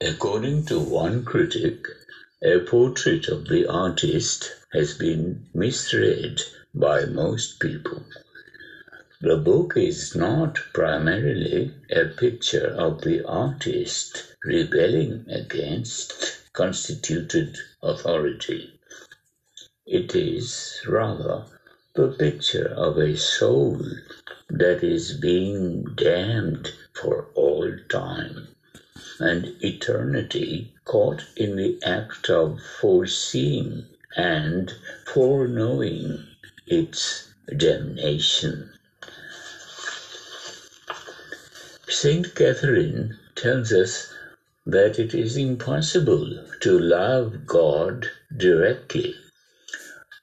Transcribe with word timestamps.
According 0.00 0.66
to 0.66 0.78
one 0.78 1.24
critic, 1.24 1.88
a 2.42 2.60
portrait 2.60 3.28
of 3.28 3.48
the 3.48 3.66
artist 3.66 4.54
has 4.72 4.94
been 4.94 5.46
misread 5.54 6.42
by 6.74 7.04
most 7.06 7.60
people. 7.60 8.04
The 9.20 9.36
book 9.38 9.74
is 9.76 10.14
not 10.14 10.56
primarily 10.72 11.72
a 11.90 12.06
picture 12.06 12.68
of 12.68 13.02
the 13.02 13.24
artist 13.24 14.34
rebelling 14.44 15.26
against 15.28 16.42
constituted 16.52 17.56
authority. 17.82 18.78
It 19.86 20.14
is 20.14 20.80
rather 20.86 21.44
the 21.94 22.08
picture 22.08 22.68
of 22.68 22.98
a 22.98 23.16
soul 23.16 23.80
that 24.50 24.84
is 24.84 25.14
being 25.14 25.84
damned 25.96 26.72
for 26.94 27.26
all 27.34 27.72
time 27.88 28.47
and 29.20 29.52
eternity 29.60 30.72
caught 30.84 31.24
in 31.36 31.56
the 31.56 31.78
act 31.84 32.30
of 32.30 32.60
foreseeing 32.80 33.86
and 34.16 34.74
foreknowing 35.06 36.24
its 36.66 37.28
damnation. 37.56 38.70
Saint 41.88 42.34
Catherine 42.34 43.16
tells 43.36 43.72
us 43.72 44.12
that 44.66 44.98
it 44.98 45.14
is 45.14 45.36
impossible 45.36 46.44
to 46.60 46.78
love 46.78 47.46
God 47.46 48.08
directly. 48.36 49.14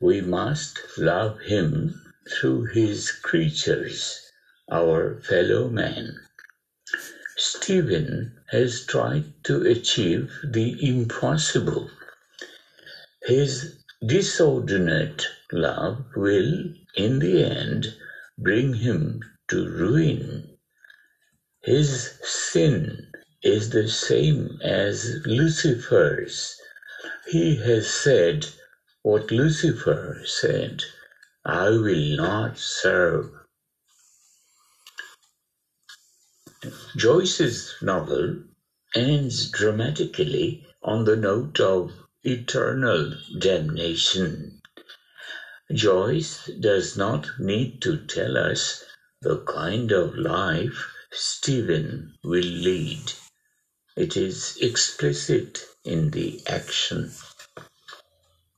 We 0.02 0.22
must 0.22 0.80
love 0.98 1.40
Him 1.42 2.02
through 2.30 2.66
His 2.66 3.12
creatures, 3.12 4.22
our 4.72 5.20
fellow 5.22 5.70
men. 5.70 6.20
Stephen 7.66 8.32
has 8.50 8.86
tried 8.86 9.24
to 9.44 9.60
achieve 9.64 10.32
the 10.44 10.76
impossible. 10.88 11.90
His 13.24 13.74
disordinate 14.06 15.28
love 15.52 16.06
will, 16.16 16.70
in 16.94 17.18
the 17.18 17.44
end, 17.44 17.96
bring 18.38 18.76
him 18.76 19.20
to 19.48 19.68
ruin. 19.68 20.60
His 21.64 22.20
sin 22.22 23.08
is 23.42 23.72
the 23.72 23.88
same 23.88 24.60
as 24.62 25.26
Lucifer's. 25.26 26.56
He 27.26 27.56
has 27.56 27.90
said 27.90 28.46
what 29.02 29.32
Lucifer 29.32 30.22
said 30.24 30.84
I 31.44 31.70
will 31.72 32.16
not 32.18 32.60
serve 32.60 33.32
Joyce's 36.96 37.74
novel 37.82 38.38
ends 38.96 39.50
dramatically 39.52 40.66
on 40.82 41.06
the 41.06 41.16
note 41.16 41.60
of 41.60 41.92
eternal 42.24 43.14
damnation. 43.40 44.62
Joyce 45.74 46.46
does 46.60 46.96
not 46.96 47.28
need 47.40 47.82
to 47.82 47.98
tell 48.06 48.38
us 48.38 48.84
the 49.22 49.40
kind 49.42 49.92
of 49.92 50.16
life 50.16 50.92
Stephen 51.12 52.14
will 52.24 52.44
lead. 52.44 53.14
It 53.96 54.16
is 54.16 54.58
explicit 54.62 55.66
in 55.84 56.12
the 56.12 56.42
action. 56.48 57.12